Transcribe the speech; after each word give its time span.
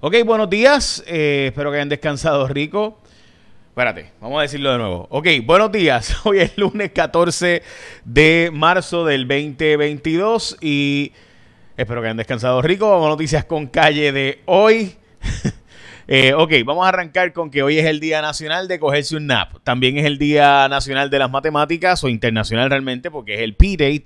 Ok, 0.00 0.14
buenos 0.26 0.50
días. 0.50 1.02
Eh, 1.06 1.46
espero 1.48 1.70
que 1.70 1.78
hayan 1.78 1.88
descansado 1.88 2.46
rico. 2.46 3.00
Espérate, 3.70 4.12
vamos 4.20 4.40
a 4.40 4.42
decirlo 4.42 4.70
de 4.70 4.76
nuevo. 4.76 5.06
Ok, 5.10 5.26
buenos 5.42 5.72
días. 5.72 6.18
Hoy 6.24 6.40
es 6.40 6.58
lunes 6.58 6.90
14 6.92 7.62
de 8.04 8.50
marzo 8.52 9.06
del 9.06 9.26
2022 9.26 10.58
y 10.60 11.12
espero 11.78 12.02
que 12.02 12.08
hayan 12.08 12.18
descansado 12.18 12.60
rico. 12.60 12.90
Vamos 12.90 13.06
a 13.06 13.08
noticias 13.08 13.46
con 13.46 13.68
calle 13.68 14.12
de 14.12 14.42
hoy. 14.44 14.96
Eh, 16.08 16.34
ok, 16.34 16.52
vamos 16.64 16.86
a 16.86 16.90
arrancar 16.90 17.32
con 17.32 17.50
que 17.50 17.64
hoy 17.64 17.80
es 17.80 17.84
el 17.84 17.98
Día 17.98 18.22
Nacional 18.22 18.68
de 18.68 18.78
cogerse 18.78 19.16
un 19.16 19.26
nap. 19.26 19.54
También 19.64 19.98
es 19.98 20.04
el 20.04 20.18
Día 20.18 20.68
Nacional 20.68 21.10
de 21.10 21.18
las 21.18 21.28
Matemáticas 21.28 22.04
o 22.04 22.08
internacional 22.08 22.70
realmente 22.70 23.10
porque 23.10 23.34
es 23.34 23.40
el 23.40 23.56
P-Day 23.56 23.98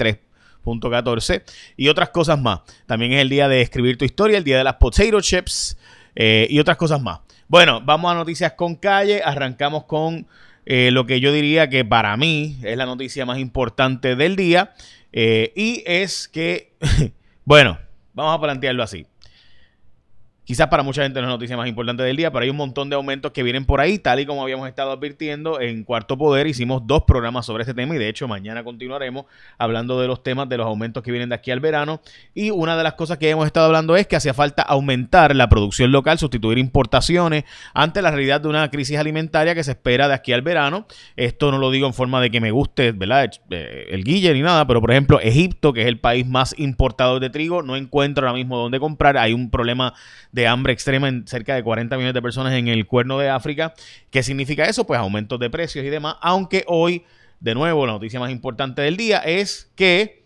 3.14 0.65 1.43
y 1.77 1.89
otras 1.89 2.11
cosas 2.11 2.41
más. 2.41 2.61
También 2.87 3.13
es 3.13 3.21
el 3.21 3.29
día 3.29 3.49
de 3.49 3.61
escribir 3.61 3.99
tu 3.99 4.05
historia, 4.05 4.39
el 4.39 4.45
día 4.45 4.59
de 4.59 4.65
las 4.65 4.75
potato 4.77 5.21
chips 5.21 5.77
eh, 6.15 6.47
y 6.51 6.59
otras 6.59 6.77
cosas 6.77 7.01
más. 7.01 7.21
Bueno, 7.49 7.81
vamos 7.85 8.11
a 8.13 8.15
noticias 8.15 8.53
con 8.53 8.77
calle. 8.77 9.23
Arrancamos 9.25 9.85
con 9.85 10.27
eh, 10.67 10.91
lo 10.93 11.07
que 11.07 11.21
yo 11.21 11.33
diría 11.33 11.69
que 11.69 11.85
para 11.85 12.17
mí 12.17 12.59
es 12.63 12.77
la 12.77 12.87
noticia 12.87 13.27
más 13.27 13.39
importante 13.39 14.17
del 14.17 14.37
día. 14.37 14.73
y 15.13 15.83
es 15.87 16.29
que, 16.29 16.75
bueno, 17.45 17.79
vamos 18.15 18.39
a 18.39 18.41
plantearlo 18.41 18.83
así. 18.83 19.07
Quizás 20.51 20.67
para 20.67 20.83
mucha 20.83 21.05
gente 21.05 21.21
no 21.21 21.27
es 21.27 21.29
la 21.29 21.35
noticia 21.35 21.57
más 21.57 21.69
importante 21.69 22.03
del 22.03 22.17
día, 22.17 22.33
pero 22.33 22.43
hay 22.43 22.51
un 22.51 22.57
montón 22.57 22.91
de 22.91 22.97
aumentos 22.97 23.31
que 23.31 23.45
vienen 23.45 23.65
por 23.65 23.81
ahí, 23.81 24.01
tal 24.01 24.19
y 24.19 24.27
como 24.27 24.43
habíamos 24.43 24.67
estado 24.69 24.91
advirtiendo 24.91 25.61
en 25.61 25.85
Cuarto 25.85 26.19
Poder. 26.19 26.49
Hicimos 26.49 26.83
dos 26.89 27.05
programas 27.05 27.47
sobre 27.47 27.63
este 27.63 27.73
tema 27.73 27.95
y 27.95 27.99
de 27.99 28.09
hecho 28.09 28.27
mañana 28.27 28.65
continuaremos 28.65 29.27
hablando 29.59 30.01
de 30.01 30.09
los 30.09 30.25
temas 30.25 30.49
de 30.49 30.57
los 30.57 30.67
aumentos 30.67 31.05
que 31.05 31.13
vienen 31.13 31.29
de 31.29 31.37
aquí 31.37 31.53
al 31.53 31.61
verano. 31.61 32.01
Y 32.35 32.51
una 32.51 32.77
de 32.77 32.83
las 32.83 32.95
cosas 32.95 33.19
que 33.19 33.31
hemos 33.31 33.47
estado 33.47 33.67
hablando 33.67 33.95
es 33.95 34.09
que 34.09 34.17
hacía 34.17 34.35
falta 34.35 34.63
aumentar 34.63 35.37
la 35.37 35.49
producción 35.49 35.93
local, 35.93 36.19
sustituir 36.19 36.59
importaciones 36.59 37.45
ante 37.73 38.03
la 38.03 38.11
realidad 38.11 38.41
de 38.41 38.49
una 38.49 38.69
crisis 38.73 38.99
alimentaria 38.99 39.55
que 39.55 39.63
se 39.63 39.71
espera 39.71 40.09
de 40.09 40.15
aquí 40.15 40.33
al 40.33 40.43
verano. 40.43 40.89
Esto 41.15 41.53
no 41.53 41.59
lo 41.59 41.71
digo 41.71 41.87
en 41.87 41.95
forma 41.95 42.21
de 42.21 42.29
que 42.29 42.41
me 42.41 42.51
guste, 42.51 42.91
¿verdad? 42.91 43.31
Eh, 43.51 43.87
el 43.91 44.03
guille 44.03 44.35
ni 44.35 44.43
nada, 44.43 44.67
pero 44.67 44.81
por 44.81 44.91
ejemplo, 44.91 45.21
Egipto, 45.21 45.73
que 45.73 45.83
es 45.83 45.87
el 45.87 46.01
país 46.01 46.27
más 46.27 46.59
importador 46.59 47.21
de 47.21 47.31
trigo, 47.31 47.63
no 47.63 47.77
encuentra 47.77 48.27
ahora 48.27 48.37
mismo 48.37 48.59
dónde 48.59 48.81
comprar. 48.81 49.17
Hay 49.17 49.33
un 49.33 49.49
problema 49.49 49.95
de 50.33 50.40
de 50.41 50.47
hambre 50.47 50.73
extrema 50.73 51.09
en 51.09 51.27
cerca 51.27 51.55
de 51.55 51.63
40 51.63 51.95
millones 51.97 52.15
de 52.15 52.23
personas 52.23 52.55
en 52.55 52.69
el 52.69 52.87
cuerno 52.87 53.19
de 53.19 53.29
África. 53.29 53.75
¿Qué 54.11 54.23
significa 54.23 54.65
eso? 54.65 54.87
Pues 54.87 54.99
aumentos 54.99 55.39
de 55.39 55.51
precios 55.51 55.85
y 55.85 55.91
demás. 55.91 56.17
Aunque 56.23 56.65
hoy, 56.67 57.05
de 57.41 57.55
nuevo, 57.55 57.85
la 57.85 57.93
noticia 57.93 58.19
más 58.19 58.31
importante 58.31 58.81
del 58.81 58.97
día 58.97 59.19
es 59.19 59.71
que 59.77 60.20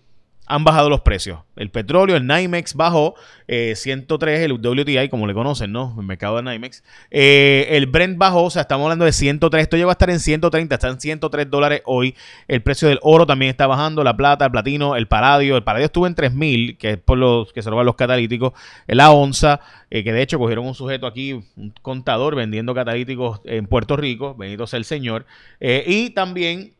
han 0.47 0.63
bajado 0.63 0.91
los 0.91 1.01
precios. 1.01 1.41
El 1.57 1.71
petróleo, 1.71 2.17
el 2.17 2.27
NYMEX 2.27 2.75
bajó 2.75 3.15
103, 3.47 4.41
eh, 4.41 4.45
el 4.45 4.53
WTI, 4.53 5.09
como 5.09 5.27
le 5.27 5.33
conocen, 5.33 5.73
¿no? 5.73 5.95
El 5.99 6.05
mercado 6.05 6.37
de 6.37 6.43
NYMEX. 6.43 6.83
Eh, 7.11 7.69
el 7.71 7.87
Brent 7.87 8.19
bajó, 8.19 8.45
o 8.45 8.51
sea, 8.51 8.63
estamos 8.63 8.85
hablando 8.85 9.07
de 9.07 9.13
103. 9.13 9.63
Esto 9.63 9.77
llega 9.77 9.89
a 9.89 9.93
estar 9.93 10.11
en 10.11 10.21
130, 10.21 10.75
está 10.75 10.89
en 10.89 11.01
103 11.01 11.51
dólares 11.51 11.83
hoy. 11.87 12.15
El 12.47 12.63
precio 12.63 12.89
del 12.89 12.99
oro 13.03 13.27
también 13.27 13.51
está 13.51 13.67
bajando, 13.67 14.05
la 14.05 14.17
plata, 14.17 14.45
el 14.45 14.51
platino, 14.51 14.97
el 14.97 15.07
paladio. 15.07 15.57
El 15.57 15.65
paladio 15.65 15.87
estuvo 15.87 16.07
en 16.07 16.15
3000, 16.15 16.77
que 16.77 16.91
es 16.93 16.99
por 16.99 17.17
los 17.17 17.53
que 17.53 17.63
se 17.63 17.71
roban 17.71 17.87
los 17.87 17.97
catalíticos. 17.97 18.53
La 18.87 19.13
onza, 19.13 19.61
eh, 19.91 20.05
que 20.05 20.13
de 20.13 20.21
hecho 20.21 20.39
cogieron 20.39 20.67
un 20.67 20.75
sujeto 20.75 21.07
aquí, 21.07 21.33
un 21.33 21.73
contador 21.81 22.35
vendiendo 22.35 22.75
catalíticos 22.75 23.41
en 23.45 23.67
Puerto 23.67 23.97
Rico, 23.97 24.35
bendito 24.35 24.67
sea 24.67 24.79
el 24.79 24.85
señor. 24.85 25.25
y 25.61 26.11
también 26.11 26.75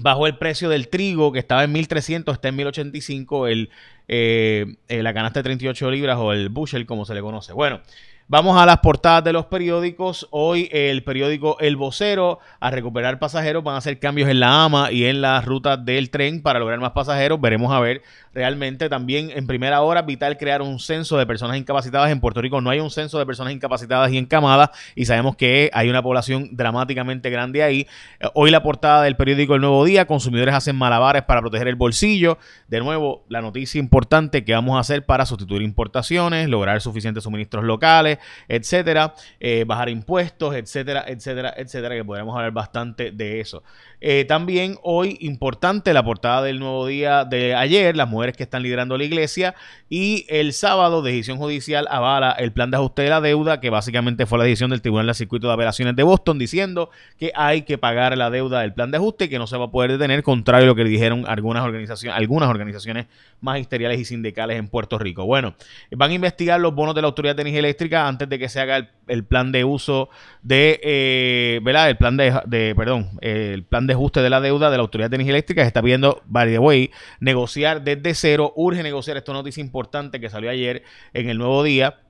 Bajó 0.00 0.26
el 0.26 0.36
precio 0.38 0.68
del 0.68 0.88
trigo, 0.88 1.32
que 1.32 1.38
estaba 1.38 1.64
en 1.64 1.72
1300, 1.72 2.34
está 2.34 2.48
en 2.48 2.56
1085, 2.56 3.46
el, 3.46 3.70
eh, 4.08 4.76
eh, 4.88 5.02
la 5.02 5.14
canasta 5.14 5.40
de 5.40 5.44
38 5.44 5.90
libras 5.90 6.18
o 6.18 6.32
el 6.32 6.48
bushel, 6.48 6.86
como 6.86 7.04
se 7.04 7.14
le 7.14 7.20
conoce. 7.20 7.52
Bueno, 7.52 7.80
Vamos 8.26 8.56
a 8.56 8.64
las 8.64 8.78
portadas 8.78 9.22
de 9.22 9.34
los 9.34 9.44
periódicos. 9.46 10.28
Hoy 10.30 10.70
el 10.72 11.04
periódico 11.04 11.58
El 11.60 11.76
Vocero 11.76 12.38
a 12.58 12.70
recuperar 12.70 13.18
pasajeros 13.18 13.62
van 13.62 13.74
a 13.74 13.78
hacer 13.78 13.98
cambios 13.98 14.30
en 14.30 14.40
la 14.40 14.64
AMA 14.64 14.92
y 14.92 15.04
en 15.04 15.20
las 15.20 15.44
rutas 15.44 15.84
del 15.84 16.08
tren 16.08 16.40
para 16.40 16.58
lograr 16.58 16.80
más 16.80 16.92
pasajeros. 16.92 17.38
Veremos 17.38 17.70
a 17.70 17.80
ver 17.80 18.00
realmente 18.34 18.88
también 18.88 19.30
en 19.34 19.46
primera 19.46 19.80
hora 19.82 20.02
vital 20.02 20.36
crear 20.36 20.62
un 20.62 20.78
censo 20.78 21.16
de 21.16 21.26
personas 21.26 21.56
incapacitadas. 21.56 22.10
En 22.10 22.20
Puerto 22.20 22.42
Rico 22.42 22.60
no 22.60 22.70
hay 22.70 22.80
un 22.80 22.90
censo 22.90 23.18
de 23.18 23.26
personas 23.26 23.52
incapacitadas 23.52 24.12
y 24.12 24.18
encamadas 24.18 24.70
y 24.94 25.06
sabemos 25.06 25.36
que 25.36 25.70
hay 25.72 25.88
una 25.88 26.02
población 26.02 26.50
dramáticamente 26.52 27.30
grande 27.30 27.62
ahí. 27.62 27.86
Eh, 28.20 28.28
hoy 28.34 28.50
la 28.50 28.62
portada 28.62 29.02
del 29.02 29.16
periódico 29.16 29.54
El 29.54 29.60
Nuevo 29.60 29.84
Día, 29.84 30.06
consumidores 30.06 30.54
hacen 30.54 30.76
malabares 30.76 31.22
para 31.22 31.40
proteger 31.40 31.68
el 31.68 31.76
bolsillo. 31.76 32.38
De 32.68 32.80
nuevo, 32.80 33.24
la 33.28 33.40
noticia 33.40 33.78
importante 33.78 34.44
que 34.44 34.52
vamos 34.52 34.76
a 34.76 34.80
hacer 34.80 35.06
para 35.06 35.26
sustituir 35.26 35.62
importaciones, 35.62 36.48
lograr 36.48 36.80
suficientes 36.80 37.24
suministros 37.24 37.64
locales 37.64 38.18
etcétera, 38.48 39.14
eh, 39.40 39.64
bajar 39.66 39.88
impuestos, 39.88 40.54
etcétera, 40.54 41.04
etcétera, 41.06 41.54
etcétera, 41.56 41.94
que 41.94 42.04
podríamos 42.04 42.34
hablar 42.34 42.52
bastante 42.52 43.10
de 43.10 43.40
eso. 43.40 43.62
Eh, 44.06 44.26
también 44.26 44.76
hoy, 44.82 45.16
importante, 45.20 45.94
la 45.94 46.04
portada 46.04 46.42
del 46.42 46.58
nuevo 46.58 46.86
día 46.86 47.24
de 47.24 47.54
ayer, 47.54 47.96
las 47.96 48.06
mujeres 48.06 48.36
que 48.36 48.42
están 48.42 48.62
liderando 48.62 48.98
la 48.98 49.04
iglesia, 49.04 49.54
y 49.88 50.26
el 50.28 50.52
sábado, 50.52 51.00
decisión 51.00 51.38
judicial 51.38 51.86
avala 51.90 52.32
el 52.32 52.52
plan 52.52 52.70
de 52.70 52.76
ajuste 52.76 53.00
de 53.00 53.08
la 53.08 53.22
deuda, 53.22 53.60
que 53.60 53.70
básicamente 53.70 54.26
fue 54.26 54.36
la 54.36 54.44
decisión 54.44 54.68
del 54.68 54.82
Tribunal 54.82 55.06
de 55.06 55.14
Circuito 55.14 55.46
de 55.46 55.54
Apelaciones 55.54 55.96
de 55.96 56.02
Boston, 56.02 56.38
diciendo 56.38 56.90
que 57.18 57.32
hay 57.34 57.62
que 57.62 57.78
pagar 57.78 58.14
la 58.18 58.28
deuda 58.28 58.60
del 58.60 58.74
plan 58.74 58.90
de 58.90 58.98
ajuste, 58.98 59.30
que 59.30 59.38
no 59.38 59.46
se 59.46 59.56
va 59.56 59.64
a 59.64 59.70
poder 59.70 59.92
detener, 59.92 60.22
contrario 60.22 60.64
a 60.64 60.68
lo 60.68 60.74
que 60.74 60.84
dijeron 60.84 61.24
algunas 61.26 61.64
organizaciones, 61.64 62.18
algunas 62.18 62.50
organizaciones 62.50 63.06
magisteriales 63.40 63.98
y 64.00 64.04
sindicales 64.04 64.58
en 64.58 64.68
Puerto 64.68 64.98
Rico. 64.98 65.24
Bueno, 65.24 65.54
van 65.92 66.10
a 66.10 66.14
investigar 66.14 66.60
los 66.60 66.74
bonos 66.74 66.94
de 66.94 67.00
la 67.00 67.06
Autoridad 67.06 67.36
de 67.36 67.40
Energía 67.40 67.60
Eléctrica 67.60 68.06
antes 68.06 68.28
de 68.28 68.38
que 68.38 68.50
se 68.50 68.60
haga 68.60 68.90
el, 69.06 69.24
plan 69.24 69.50
de 69.50 69.64
uso 69.64 70.10
de, 70.42 70.78
eh, 70.82 71.60
¿verdad? 71.62 71.88
El 71.88 71.96
plan 71.96 72.18
de, 72.18 72.74
perdón, 72.76 73.10
el 73.22 73.62
plan 73.64 73.86
de 73.86 73.93
ajuste 73.94 74.20
de 74.20 74.30
la 74.30 74.40
deuda 74.40 74.70
de 74.70 74.76
la 74.76 74.82
Autoridad 74.82 75.10
de 75.10 75.16
Energía 75.16 75.32
Eléctrica. 75.32 75.62
Se 75.62 75.68
está 75.68 75.80
viendo, 75.80 76.22
by 76.26 76.50
the 76.50 76.58
way, 76.58 76.90
negociar 77.20 77.82
desde 77.82 78.14
cero. 78.14 78.52
Urge 78.56 78.82
negociar. 78.82 79.16
Esto 79.16 79.32
noticia 79.32 79.60
importante 79.60 80.20
que 80.20 80.30
salió 80.30 80.50
ayer 80.50 80.82
en 81.12 81.28
el 81.28 81.38
Nuevo 81.38 81.62
Día 81.62 82.00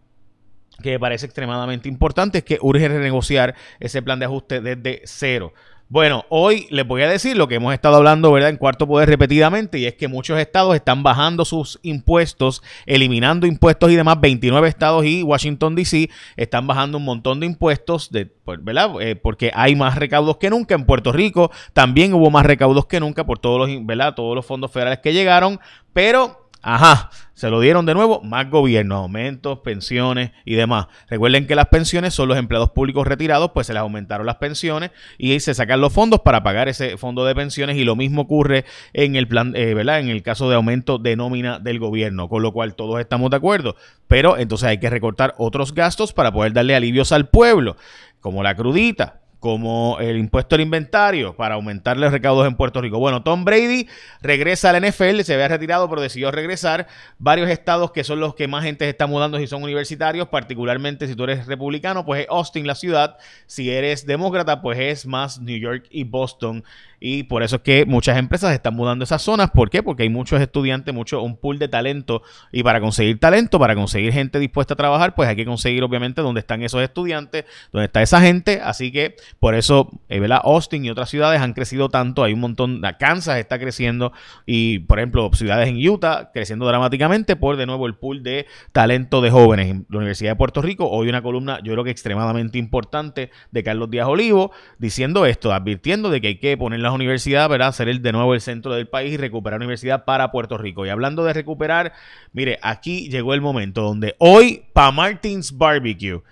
que 0.83 0.91
me 0.91 1.01
parece 1.01 1.27
extremadamente 1.27 1.89
importante 1.89 2.39
es 2.39 2.45
que 2.45 2.59
urge 2.61 2.89
renegociar 2.89 3.55
ese 3.79 4.03
plan 4.03 4.19
de 4.19 4.25
ajuste 4.25 4.61
desde 4.61 5.03
cero. 5.05 5.53
Bueno, 5.95 6.25
hoy 6.29 6.67
les 6.71 6.85
voy 6.85 7.03
a 7.03 7.09
decir 7.09 7.37
lo 7.37 7.47
que 7.47 7.55
hemos 7.55 7.73
estado 7.73 7.95
hablando, 7.95 8.33
¿verdad? 8.33 8.51
En 8.51 8.57
cuarto 8.57 8.85
poder 8.85 9.09
repetidamente, 9.09 9.79
y 9.79 9.87
es 9.87 9.95
que 9.95 10.09
muchos 10.09 10.41
estados 10.41 10.75
están 10.75 11.05
bajando 11.05 11.45
sus 11.45 11.79
impuestos, 11.85 12.65
eliminando 12.85 13.47
impuestos 13.47 13.93
y 13.93 13.95
demás. 13.95 14.21
29 14.21 14.67
estados 14.67 15.05
y 15.05 15.23
Washington, 15.23 15.77
D.C. 15.77 16.11
están 16.37 16.67
bajando 16.67 16.99
un 16.99 17.05
montón 17.05 17.39
de 17.39 17.47
impuestos, 17.47 18.11
de, 18.11 18.27
pues, 18.27 18.59
¿verdad? 18.65 18.91
Eh, 19.01 19.15
porque 19.15 19.53
hay 19.55 19.77
más 19.77 19.95
recaudos 19.95 20.39
que 20.39 20.51
nunca. 20.51 20.75
En 20.75 20.85
Puerto 20.85 21.13
Rico 21.13 21.53
también 21.73 22.13
hubo 22.13 22.29
más 22.29 22.45
recaudos 22.45 22.87
que 22.87 22.99
nunca 22.99 23.25
por 23.25 23.39
todos 23.39 23.69
los, 23.69 23.87
¿verdad? 23.87 24.17
Todos 24.17 24.35
los 24.35 24.45
fondos 24.45 24.73
federales 24.73 24.99
que 24.99 25.13
llegaron, 25.13 25.61
pero 25.93 26.44
Ajá, 26.67 27.11
se 27.35 27.51
lo 27.51 27.61
dieron 27.61 27.85
de 27.85 27.93
nuevo, 27.93 28.23
más 28.23 28.49
gobierno, 28.49 28.97
aumentos, 28.97 29.59
pensiones 29.59 30.31
y 30.47 30.55
demás. 30.55 30.87
Recuerden 31.11 31.47
que 31.47 31.55
las 31.55 31.67
pensiones 31.67 32.15
son 32.15 32.27
los 32.27 32.39
empleados 32.39 32.71
públicos 32.71 33.07
retirados, 33.07 33.51
pues 33.53 33.67
se 33.67 33.75
les 33.75 33.81
aumentaron 33.81 34.25
las 34.25 34.37
pensiones 34.37 34.91
y 35.19 35.39
se 35.41 35.53
sacan 35.53 35.83
los 35.83 35.93
fondos 35.93 36.23
para 36.23 36.43
pagar 36.43 36.71
ese 36.71 36.97
fondo 36.97 37.27
de 37.27 37.35
pensiones 37.35 37.77
y 37.77 37.85
lo 37.85 37.97
mismo 37.97 38.23
ocurre 38.23 38.65
en 38.95 39.15
el 39.15 39.29
plan, 39.29 39.53
eh, 39.55 39.75
¿verdad? 39.75 40.01
En 40.01 40.09
el 40.09 40.23
caso 40.23 40.49
de 40.49 40.57
aumento 40.57 40.97
de 40.97 41.17
nómina 41.17 41.59
del 41.59 41.79
gobierno, 41.79 42.31
con 42.31 42.43
lo 42.43 42.53
cual 42.53 42.75
todos 42.75 42.99
estamos 42.99 43.29
de 43.29 43.37
acuerdo. 43.37 43.77
Pero 44.09 44.39
entonces 44.39 44.67
hay 44.67 44.79
que 44.79 44.89
recortar 44.89 45.35
otros 45.37 45.75
gastos 45.75 46.15
para 46.15 46.33
poder 46.33 46.55
darle 46.55 46.75
alivios 46.75 47.13
al 47.13 47.29
pueblo, 47.29 47.77
como 48.21 48.43
la 48.43 48.57
crudita, 48.57 49.21
como 49.45 49.99
el 50.01 50.17
impuesto 50.17 50.55
al 50.55 50.63
inventario 50.63 51.37
para 51.37 51.57
aumentar 51.57 51.99
los 51.99 52.11
recaudos 52.11 52.47
en 52.47 52.55
Puerto 52.55 52.81
Rico. 52.81 52.99
Bueno, 52.99 53.23
Tom 53.23 53.45
Brady 53.45 53.87
regresa 54.23 54.71
al 54.71 54.83
NFL, 54.83 55.21
se 55.21 55.35
había 55.35 55.49
retirado, 55.49 55.87
pero 55.91 56.01
decidió 56.01 56.31
regresar. 56.31 56.87
Varios 57.19 57.51
estados 57.51 57.93
que 57.93 58.05
son 58.05 58.21
los 58.21 58.35
que 58.35 58.49
más 58.49 58.65
gente 58.65 58.89
está 58.89 59.07
mudando 59.07 59.37
si 59.37 59.47
son 59.47 59.63
universitarios, 59.63 60.29
particularmente 60.29 61.07
si 61.07 61.15
tú 61.15 61.25
eres 61.25 61.47
republicano, 61.47 62.07
pues 62.07 62.23
es 62.23 62.27
Austin 62.31 62.67
la 62.67 62.75
ciudad. 62.75 63.19
Si 63.45 63.71
eres 63.71 64.07
demócrata, 64.07 64.63
pues 64.63 64.79
es 64.79 65.05
más 65.05 65.39
New 65.39 65.59
York 65.59 65.89
y 65.91 66.05
Boston. 66.05 66.65
Y 67.07 67.25
por 67.25 67.43
eso 67.43 67.57
es 67.57 67.63
que 67.63 67.85
muchas 67.85 68.17
empresas 68.17 68.51
están 68.55 68.75
mudando 68.75 69.05
esas 69.05 69.21
zonas. 69.21 69.51
¿Por 69.51 69.69
qué? 69.69 69.83
Porque 69.83 70.05
hay 70.05 70.09
muchos 70.09 70.41
estudiantes, 70.41 70.95
mucho, 70.95 71.21
un 71.21 71.37
pool 71.37 71.59
de 71.59 71.69
talento. 71.69 72.23
Y 72.51 72.63
para 72.63 72.81
conseguir 72.81 73.21
talento, 73.21 73.59
para 73.59 73.75
conseguir 73.75 74.11
gente 74.11 74.39
dispuesta 74.39 74.73
a 74.73 74.77
trabajar, 74.79 75.15
pues 75.15 75.29
hay 75.29 75.37
que 75.37 75.45
conseguir 75.45 75.83
obviamente 75.83 76.23
dónde 76.23 76.41
están 76.41 76.63
esos 76.63 76.81
estudiantes, 76.83 77.45
dónde 77.73 77.85
está 77.85 78.01
esa 78.01 78.23
gente. 78.23 78.63
Así 78.65 78.91
que 78.91 79.17
Por 79.41 79.55
eso, 79.55 79.91
eh, 80.09 80.21
¿verdad? 80.21 80.41
Austin 80.43 80.85
y 80.85 80.91
otras 80.91 81.11
ciudades 81.11 81.41
han 81.41 81.53
crecido 81.53 81.89
tanto. 81.89 82.25
Hay 82.25 82.33
un 82.33 82.41
montón, 82.41 82.83
Kansas 82.99 83.39
está 83.39 83.59
creciendo 83.59 84.13
y, 84.47 84.81
por 84.81 84.99
ejemplo, 84.99 85.31
ciudades 85.35 85.69
en 85.69 85.77
Utah 85.87 86.31
creciendo 86.33 86.67
dramáticamente 86.67 87.37
por, 87.37 87.57
de 87.57 87.67
nuevo, 87.67 87.87
el 87.87 87.95
pool 87.95 88.23
de 88.23 88.47
talento 88.73 89.21
de 89.21 89.31
jóvenes. 89.31 89.71
En 89.71 89.87
la 89.91 89.99
Universidad 89.99 90.33
de 90.33 90.37
Puerto 90.37 90.63
Rico, 90.63 90.89
hoy 90.89 91.09
una 91.09 91.23
columna, 91.23 91.61
yo 91.63 91.73
creo 91.73 91.85
que 91.85 91.91
extremadamente 91.91 92.59
importante 92.59 93.31
de 93.51 93.63
Carlos 93.63 93.91
Díaz 93.91 94.09
Olivo, 94.09 94.53
diciendo 94.79 95.27
esto, 95.27 95.53
advirtiendo 95.53 96.11
de 96.11 96.21
que 96.21 96.29
hay 96.29 96.39
que 96.39 96.57
poner 96.57 96.81
las 96.81 96.93
universidades, 96.93 97.49
¿verdad? 97.49 97.73
Ser 97.73 97.89
el, 97.89 98.03
de 98.03 98.13
nuevo 98.13 98.35
el 98.35 98.41
centro 98.41 98.75
del 98.75 98.89
país 98.89 99.13
y 99.13 99.17
recuperar 99.17 99.61
la 99.61 99.65
universidad 99.65 100.05
para 100.05 100.31
Puerto 100.31 100.59
Rico. 100.59 100.87
Y 100.87 100.89
hablando 100.89 101.25
de 101.25 101.33
recuperar, 101.33 101.93
mire, 102.33 102.59
aquí 102.63 103.09
llegó 103.11 103.35
el 103.35 103.41
momento 103.41 103.83
donde 103.83 104.15
hoy, 104.19 104.65
para 104.73 104.91
Martins 104.91 105.57
Barbecue, 105.57 106.23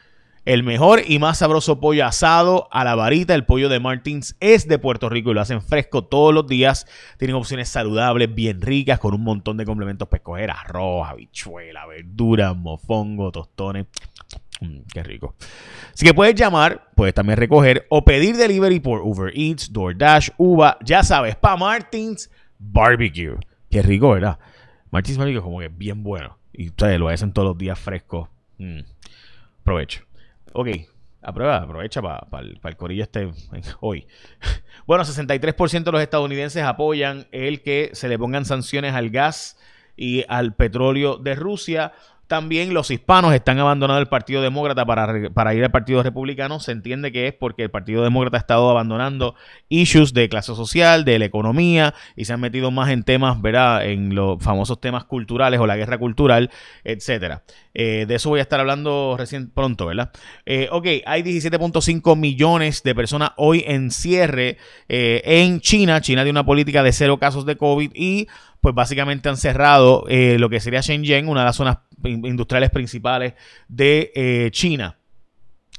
el 0.45 0.65
mejor 0.65 1.03
y 1.07 1.19
más 1.19 1.39
sabroso 1.39 1.79
pollo 1.79 2.05
asado 2.05 2.69
a 2.73 2.83
la 2.85 2.95
varita, 2.95 3.35
el 3.35 3.45
pollo 3.45 3.69
de 3.69 3.79
Martins, 3.79 4.37
es 4.41 4.67
de 4.67 4.79
Puerto 4.79 5.09
Rico 5.09 5.31
y 5.31 5.35
lo 5.35 5.41
hacen 5.41 5.63
fresco 5.63 6.05
todos 6.05 6.35
los 6.35 6.47
días. 6.47 6.87
Tienen 7.17 7.37
opciones 7.37 7.69
saludables, 7.69 8.35
bien 8.35 8.61
ricas, 8.61 8.99
con 8.99 9.15
un 9.15 9.23
montón 9.23 9.57
de 9.57 9.65
complementos 9.65 10.09
para 10.09 10.19
escoger: 10.19 10.51
arroz, 10.51 11.09
habichuela, 11.09 11.87
verduras, 11.87 12.57
mofongo, 12.57 13.31
tostones. 13.31 13.87
Mm, 14.61 14.81
qué 14.93 15.03
rico. 15.03 15.35
Así 15.93 16.07
que 16.07 16.15
puedes 16.15 16.35
llamar, 16.35 16.91
puedes 16.95 17.15
también 17.15 17.37
recoger 17.37 17.87
o 17.91 18.05
pedir 18.05 18.37
delivery 18.37 18.81
por 18.81 19.01
Uber 19.03 19.33
Eats, 19.37 19.73
DoorDash, 19.73 20.31
Uva. 20.39 20.79
Ya 20.85 21.03
sabes, 21.03 21.37
para 21.37 21.57
Martins 21.57 22.31
Barbecue. 22.59 23.37
Qué 23.71 23.83
rico, 23.83 24.11
¿verdad? 24.11 24.39
Martins 24.91 25.19
Barbecue 25.19 25.43
como 25.43 25.61
que 25.61 25.69
bien 25.69 26.03
bueno. 26.03 26.39
Y 26.53 26.69
ustedes 26.69 26.99
lo 26.99 27.09
hacen 27.09 27.33
todos 27.33 27.49
los 27.49 27.59
días 27.59 27.79
fresco. 27.79 28.29
Mm. 28.59 28.81
Provecho. 29.65 30.05
Ok, 30.53 30.69
aprueba, 31.23 31.57
aprovecha 31.59 32.03
para 32.03 32.43
el, 32.43 32.77
corillo 32.77 33.03
este 33.03 33.31
hoy. 33.81 34.07
Bueno, 34.87 35.05
63% 35.05 35.85
de 35.85 35.93
los 35.93 36.01
estadounidenses 36.01 36.65
apoyan 36.65 37.27
el 37.31 37.63
que 37.63 37.91
se 37.93 38.09
le 38.09 38.19
pongan 38.19 38.45
sanciones 38.45 38.95
al 38.95 39.11
gas 39.11 39.57
y 39.97 40.25
al 40.29 40.55
petróleo 40.55 41.17
de 41.17 41.37
Rusia. 41.37 41.93
También 42.27 42.73
los 42.73 42.91
hispanos 42.91 43.35
están 43.35 43.59
abandonando 43.59 44.01
el 44.01 44.09
Partido 44.09 44.41
Demócrata 44.41 44.87
para, 44.87 45.31
para, 45.31 45.55
ir 45.55 45.65
al 45.65 45.71
Partido 45.71 46.03
Republicano. 46.03 46.61
Se 46.61 46.73
entiende 46.73 47.13
que 47.13 47.27
es 47.27 47.35
porque 47.35 47.65
el 47.65 47.71
Partido 47.71 48.03
Demócrata 48.03 48.39
ha 48.39 48.41
estado 48.41 48.71
abandonando 48.71 49.35
issues 49.69 50.15
de 50.15 50.29
clase 50.29 50.55
social, 50.55 51.05
de 51.05 51.19
la 51.19 51.27
economía 51.27 51.95
y 52.17 52.25
se 52.25 52.33
han 52.33 52.41
metido 52.41 52.71
más 52.71 52.91
en 52.91 53.03
temas, 53.03 53.41
¿verdad? 53.43 53.85
En 53.85 54.15
los 54.15 54.43
famosos 54.43 54.81
temas 54.81 55.05
culturales 55.05 55.61
o 55.61 55.67
la 55.67 55.77
guerra 55.77 55.99
cultural, 55.99 56.51
etcétera. 56.85 57.43
Eh, 57.75 58.05
de 58.07 58.15
eso 58.15 58.29
voy 58.29 58.41
a 58.41 58.43
estar 58.43 58.61
hablando 58.61 59.17
recién 59.19 59.51
pronto, 59.51 59.87
¿verdad? 59.87 60.11
Eh, 60.47 60.69
ok, 60.71 60.87
hay 61.07 61.23
17.5 61.23 62.17
millones 62.17 62.83
de 62.83 62.95
personas 62.95 63.33
hoy 63.37 63.65
en 63.67 63.91
cierre 63.91 64.59
eh, 64.89 65.23
en 65.25 65.61
China. 65.61 66.01
China 66.01 66.23
tiene 66.23 66.39
una 66.39 66.47
política 66.47 66.83
de 66.83 66.93
cero 66.93 67.19
casos 67.19 67.47
de 67.47 67.57
COVID 67.57 67.93
y 67.95 68.29
pues 68.63 68.75
básicamente 68.75 69.29
han 69.29 69.37
cerrado 69.37 70.05
lo 70.09 70.49
que 70.49 70.61
sería 70.61 70.81
Shenzhen, 70.81 71.29
una 71.29 71.41
de 71.41 71.47
las 71.47 71.57
zonas 71.57 71.79
industriales 72.05 72.71
principales 72.71 73.35
de 73.69 74.13
eh, 74.15 74.49
China. 74.53 74.97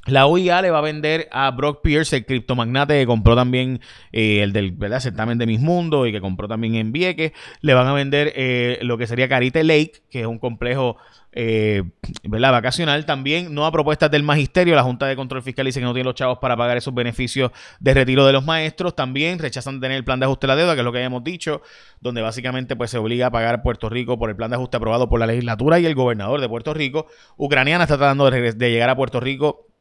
La 0.06 0.26
OIA 0.26 0.62
le 0.62 0.70
va 0.70 0.80
a 0.80 0.82
vender 0.82 1.30
a 1.32 1.50
Brock 1.52 1.82
Pierce, 1.82 2.18
el 2.18 2.26
criptomagnate 2.26 3.00
que 3.00 3.06
compró 3.06 3.38
también 3.38 3.80
eh, 4.12 4.42
el 4.44 4.52
del 4.52 4.72
¿verdad? 4.72 5.00
certamen 5.00 5.38
de 5.38 5.46
Mis 5.46 5.62
Mundo 5.62 6.06
y 6.06 6.12
que 6.12 6.20
compró 6.20 6.50
también 6.50 6.76
en 6.76 6.92
Vieques. 6.92 7.32
Le 7.62 7.74
van 7.74 7.88
a 7.88 7.94
vender 7.94 8.34
eh, 8.36 8.80
lo 8.82 8.98
que 8.98 9.08
sería 9.08 9.30
Carite 9.30 9.64
Lake, 9.64 10.04
que 10.10 10.22
es 10.22 10.28
un 10.28 10.40
complejo 10.40 10.98
eh, 11.32 11.84
¿verdad? 12.24 12.52
vacacional. 12.52 13.06
También 13.06 13.54
no 13.54 13.66
a 13.66 13.72
propuestas 13.72 14.12
del 14.12 14.24
magisterio. 14.24 14.76
La 14.76 14.84
Junta 14.84 15.06
de 15.06 15.16
Control 15.16 15.42
Fiscal 15.42 15.66
dice 15.66 15.80
que 15.80 15.86
no 15.86 15.94
tiene 15.94 16.04
los 16.04 16.16
chavos 16.16 16.38
para 16.40 16.58
pagar 16.58 16.76
esos 16.76 16.94
beneficios 16.94 17.52
de 17.80 17.94
retiro 17.94 18.26
de 18.26 18.34
los 18.34 18.44
maestros. 18.44 18.98
También 18.98 19.40
rechazan 19.40 19.80
tener 19.80 19.96
el 19.96 20.04
plan 20.04 20.20
de 20.20 20.26
ajuste 20.26 20.48
de 20.48 20.54
la 20.54 20.56
deuda, 20.58 20.74
que 20.74 20.82
es 20.82 20.86
lo 20.86 20.92
que 20.92 20.98
habíamos 20.98 21.24
dicho, 21.24 21.62
donde 22.02 22.22
básicamente 22.22 22.76
pues, 22.76 22.92
se 22.92 22.98
obliga 22.98 23.28
a 23.28 23.32
pagar 23.32 23.64
Puerto 23.64 23.88
Rico 23.88 24.20
por 24.20 24.30
el 24.30 24.36
plan 24.36 24.50
de 24.50 24.58
ajuste 24.58 24.76
aprobado 24.76 25.08
por 25.08 25.22
la 25.22 25.28
legislatura 25.28 25.80
y 25.80 25.86
el 25.86 25.96
gobernador 25.96 26.42
de 26.42 26.50
Puerto 26.50 26.74
Rico. 26.74 27.08
Ucraniana 27.38 27.86
está 27.86 27.98
tratando 27.98 28.30
de, 28.30 28.52
de 28.52 28.72
llegar 28.72 28.90
a 28.90 28.98
Puerto 28.98 29.22
Rico 29.22 29.73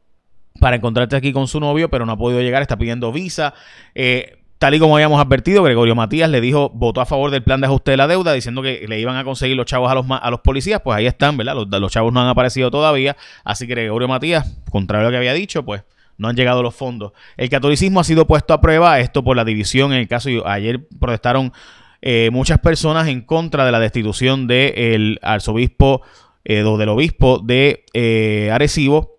para 0.60 0.76
encontrarte 0.76 1.16
aquí 1.16 1.32
con 1.32 1.49
su 1.49 1.60
novio, 1.60 1.90
pero 1.90 2.06
no 2.06 2.12
ha 2.12 2.16
podido 2.16 2.40
llegar, 2.40 2.62
está 2.62 2.76
pidiendo 2.76 3.12
visa. 3.12 3.54
Eh, 3.94 4.38
tal 4.58 4.75
y 4.75 4.78
como 4.78 4.94
habíamos 4.94 5.20
advertido, 5.20 5.62
Gregorio 5.62 5.94
Matías 5.94 6.31
le 6.31 6.40
dijo, 6.40 6.70
votó 6.70 7.00
a 7.00 7.06
favor 7.06 7.31
del 7.31 7.43
plan 7.43 7.60
de 7.60 7.66
ajuste 7.66 7.90
de 7.90 7.96
la 7.96 8.06
deuda, 8.06 8.32
diciendo 8.32 8.62
que 8.62 8.84
le 8.87 9.00
iban 9.00 9.16
a 9.16 9.25
conseguir 9.25 9.56
los 9.56 9.66
chavos 9.66 9.90
a 9.90 9.94
los, 9.94 10.06
a 10.08 10.31
los 10.31 10.40
policías, 10.40 10.81
pues 10.82 10.96
ahí 10.96 11.06
están, 11.06 11.37
¿verdad? 11.37 11.56
Los, 11.56 11.93
chavos 11.93 12.12
no 12.12 12.20
han 12.20 12.28
aparecido 12.28 12.70
todavía, 12.70 13.16
así 13.44 13.66
que 13.66 13.75
Gregorio 13.75 14.06
Matías, 14.06 14.62
contrario 14.70 15.08
a 15.08 15.10
lo 15.10 15.14
que 15.14 15.19
había 15.19 15.32
dicho, 15.32 15.64
pues 15.64 15.82
no 16.16 16.28
han 16.28 16.37
llegado 16.37 16.62
los 16.62 16.75
fondos. 16.75 17.12
El 17.37 17.49
catolicismo 17.49 17.99
ha 17.99 18.04
sido 18.04 18.26
puesto 18.26 18.54
a 18.54 18.60
prueba, 18.60 19.00
esto 19.00 19.25
por 19.25 19.37
la 19.37 19.44
división 19.44 19.93
en 19.93 19.99
el 19.99 20.06
caso, 20.06 20.28
ayer 20.46 20.87
protestaron 21.00 21.52
eh, 22.00 22.31
muchas 22.32 22.58
personas 22.58 23.06
en 23.08 23.20
contra 23.22 23.64
de 23.64 23.72
la 23.72 23.78
destitución 23.78 24.46
del 24.46 25.19
arzobispo, 25.22 26.02
eh, 26.44 26.64
del 26.64 26.88
obispo 26.88 27.38
de 27.38 27.84
eh, 27.94 28.50
Arecibo, 28.52 29.19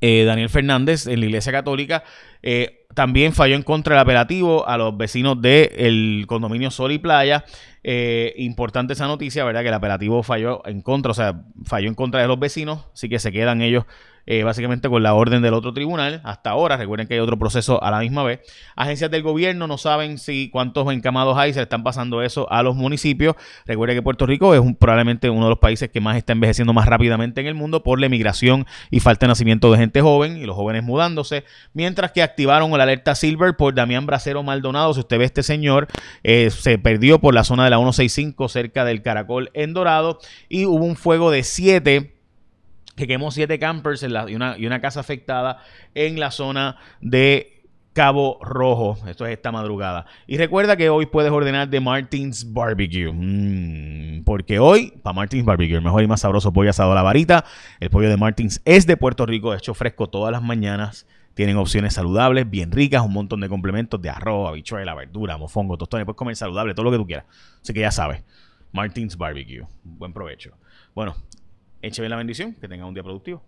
eh, 0.00 0.24
Daniel 0.24 0.48
Fernández 0.48 1.06
en 1.06 1.20
la 1.20 1.26
Iglesia 1.26 1.52
Católica. 1.52 2.04
Eh, 2.42 2.83
también 2.94 3.32
falló 3.32 3.56
en 3.56 3.62
contra 3.62 3.94
del 3.94 4.02
apelativo 4.02 4.66
a 4.66 4.78
los 4.78 4.96
vecinos 4.96 5.40
del 5.40 6.24
condominio 6.26 6.70
Sol 6.70 6.92
y 6.92 6.98
Playa. 6.98 7.44
Eh, 7.82 8.32
importante 8.38 8.94
esa 8.94 9.06
noticia, 9.06 9.44
¿verdad? 9.44 9.62
Que 9.62 9.68
el 9.68 9.74
apelativo 9.74 10.22
falló 10.22 10.66
en 10.66 10.80
contra, 10.80 11.10
o 11.10 11.14
sea, 11.14 11.42
falló 11.64 11.88
en 11.88 11.94
contra 11.94 12.22
de 12.22 12.28
los 12.28 12.38
vecinos, 12.38 12.86
así 12.94 13.08
que 13.08 13.18
se 13.18 13.30
quedan 13.30 13.60
ellos 13.60 13.84
eh, 14.26 14.42
básicamente 14.42 14.88
con 14.88 15.02
la 15.02 15.12
orden 15.12 15.42
del 15.42 15.52
otro 15.52 15.74
tribunal. 15.74 16.20
Hasta 16.24 16.50
ahora, 16.50 16.76
recuerden 16.76 17.06
que 17.06 17.14
hay 17.14 17.20
otro 17.20 17.38
proceso 17.38 17.82
a 17.82 17.90
la 17.90 18.00
misma 18.00 18.22
vez. 18.22 18.40
Agencias 18.74 19.10
del 19.10 19.22
gobierno 19.22 19.66
no 19.66 19.76
saben 19.76 20.18
si 20.18 20.48
cuántos 20.50 20.90
encamados 20.92 21.36
hay, 21.36 21.52
se 21.52 21.58
le 21.58 21.64
están 21.64 21.82
pasando 21.82 22.22
eso 22.22 22.50
a 22.50 22.62
los 22.62 22.74
municipios. 22.74 23.36
Recuerden 23.66 23.98
que 23.98 24.02
Puerto 24.02 24.24
Rico 24.24 24.54
es 24.54 24.62
probablemente 24.78 25.28
uno 25.28 25.44
de 25.44 25.50
los 25.50 25.58
países 25.58 25.90
que 25.90 26.00
más 26.00 26.16
está 26.16 26.32
envejeciendo 26.32 26.72
más 26.72 26.86
rápidamente 26.86 27.42
en 27.42 27.46
el 27.48 27.54
mundo 27.54 27.82
por 27.82 28.00
la 28.00 28.06
emigración 28.06 28.66
y 28.90 29.00
falta 29.00 29.26
de 29.26 29.28
nacimiento 29.28 29.70
de 29.70 29.78
gente 29.78 30.00
joven 30.00 30.38
y 30.38 30.46
los 30.46 30.56
jóvenes 30.56 30.84
mudándose. 30.84 31.44
Mientras 31.74 32.12
que 32.12 32.22
activaron 32.22 32.70
la 32.74 32.83
alerta 32.84 33.14
Silver 33.14 33.56
por 33.56 33.74
Damián 33.74 34.06
Bracero 34.06 34.42
Maldonado. 34.42 34.94
Si 34.94 35.00
usted 35.00 35.18
ve 35.18 35.24
este 35.24 35.42
señor, 35.42 35.88
eh, 36.22 36.50
se 36.50 36.78
perdió 36.78 37.18
por 37.18 37.34
la 37.34 37.44
zona 37.44 37.64
de 37.64 37.70
la 37.70 37.76
165 37.76 38.48
cerca 38.48 38.84
del 38.84 39.02
Caracol 39.02 39.50
en 39.54 39.74
Dorado 39.74 40.18
y 40.48 40.66
hubo 40.66 40.84
un 40.84 40.96
fuego 40.96 41.30
de 41.30 41.42
7 41.42 42.14
que 42.96 43.06
quemó 43.06 43.30
siete 43.30 43.58
campers 43.58 44.02
en 44.02 44.12
la, 44.12 44.30
y, 44.30 44.34
una, 44.36 44.56
y, 44.56 44.66
una, 44.66 44.80
casa 44.80 45.00
afectada 45.00 45.58
en 45.94 46.20
la 46.20 46.30
zona 46.30 46.76
de 47.00 47.62
Cabo 47.92 48.38
Rojo. 48.42 48.98
Esto 49.08 49.26
es 49.26 49.32
esta 49.32 49.52
madrugada. 49.52 50.06
Y 50.26 50.36
recuerda 50.36 50.76
que 50.76 50.90
hoy 50.90 51.06
puedes 51.06 51.30
ordenar 51.32 51.68
de 51.68 51.80
Martins 51.80 52.52
Barbecue. 52.52 53.10
Mm, 53.12 54.24
porque 54.24 54.58
hoy, 54.58 54.92
para 55.02 55.14
Martins 55.14 55.44
Barbecue, 55.44 55.76
el 55.76 55.82
mejor 55.82 56.02
y 56.02 56.06
más 56.06 56.20
sabroso 56.20 56.52
pollo 56.52 56.70
asado 56.70 56.92
a 56.92 56.94
la 56.94 57.02
varita. 57.02 57.44
El 57.80 57.90
pollo 57.90 58.08
de 58.08 58.16
Martins 58.16 58.60
es 58.64 58.86
de 58.86 58.96
Puerto 58.96 59.26
Rico, 59.26 59.54
hecho 59.54 59.74
fresco 59.74 60.08
todas 60.08 60.32
las 60.32 60.42
mañanas. 60.42 61.06
Tienen 61.34 61.56
opciones 61.56 61.94
saludables, 61.94 62.48
bien 62.48 62.70
ricas, 62.72 63.02
un 63.02 63.12
montón 63.12 63.40
de 63.40 63.48
complementos 63.48 64.00
de 64.00 64.08
arroz, 64.08 64.48
habichuela, 64.48 64.94
verdura, 64.94 65.36
mofongo, 65.36 65.76
tostones. 65.76 66.04
Puedes 66.04 66.16
comer 66.16 66.36
saludable, 66.36 66.74
todo 66.74 66.84
lo 66.84 66.90
que 66.92 66.98
tú 66.98 67.06
quieras. 67.06 67.26
Así 67.60 67.72
que 67.72 67.80
ya 67.80 67.90
sabes. 67.90 68.22
Martins 68.72 69.16
Barbecue. 69.16 69.66
Buen 69.84 70.12
provecho. 70.12 70.52
Bueno, 70.94 71.14
Écheme 71.84 72.08
la 72.08 72.16
bendición, 72.16 72.54
que 72.54 72.66
tenga 72.66 72.86
un 72.86 72.94
día 72.94 73.02
productivo. 73.02 73.42